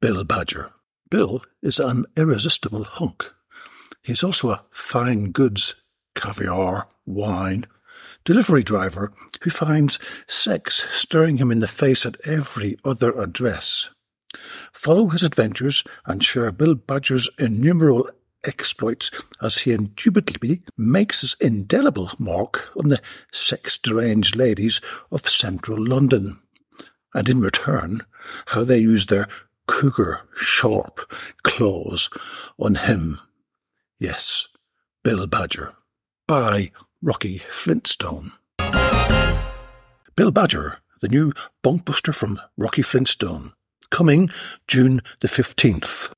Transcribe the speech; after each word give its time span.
Bill 0.00 0.24
Badger. 0.24 0.72
Bill 1.10 1.42
is 1.62 1.78
an 1.78 2.06
irresistible 2.16 2.82
hunk. 2.82 3.32
He's 4.02 4.24
also 4.24 4.50
a 4.50 4.64
fine 4.70 5.30
goods, 5.30 5.74
caviar, 6.16 6.88
wine, 7.06 7.66
delivery 8.24 8.64
driver 8.64 9.12
who 9.42 9.50
finds 9.50 10.00
sex 10.26 10.86
staring 10.90 11.36
him 11.36 11.52
in 11.52 11.60
the 11.60 11.68
face 11.68 12.04
at 12.04 12.20
every 12.24 12.76
other 12.84 13.12
address. 13.12 13.90
Follow 14.72 15.08
his 15.08 15.22
adventures 15.22 15.84
and 16.04 16.24
share 16.24 16.50
Bill 16.50 16.74
Badger's 16.74 17.30
innumerable 17.38 18.10
exploits 18.44 19.10
as 19.40 19.58
he 19.58 19.72
indubitably 19.72 20.62
makes 20.76 21.20
his 21.20 21.36
indelible 21.40 22.10
mark 22.18 22.70
on 22.76 22.88
the 22.88 23.00
sex-deranged 23.32 24.36
ladies 24.36 24.80
of 25.10 25.28
central 25.28 25.84
London, 25.84 26.40
and 27.14 27.28
in 27.28 27.40
return, 27.40 28.02
how 28.46 28.64
they 28.64 28.78
use 28.78 29.06
their 29.06 29.28
cougar-sharp 29.66 31.12
claws 31.42 32.10
on 32.58 32.74
him. 32.74 33.18
Yes, 33.98 34.48
Bill 35.02 35.26
Badger, 35.26 35.74
by 36.26 36.72
Rocky 37.00 37.38
Flintstone. 37.38 38.32
Bill 40.16 40.30
Badger, 40.30 40.78
the 41.00 41.08
new 41.08 41.32
bonkbuster 41.64 42.14
from 42.14 42.40
Rocky 42.56 42.82
Flintstone, 42.82 43.52
coming 43.90 44.30
June 44.66 45.00
the 45.20 45.28
15th. 45.28 46.12